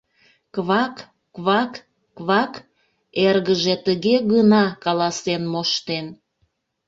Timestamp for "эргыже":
3.27-3.75